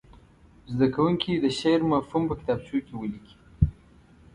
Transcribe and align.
زده 0.71 0.87
کوونکي 0.95 1.31
دې 1.35 1.39
د 1.43 1.47
شعر 1.59 1.81
مفهوم 1.93 2.23
په 2.27 2.35
کتابچو 2.39 2.77
کې 2.85 2.93
ولیکي. 2.97 3.35